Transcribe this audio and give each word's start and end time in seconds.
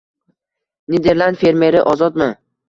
—Niderland 0.93 1.39
fermeri 1.43 1.85
ozodmi? 1.93 2.31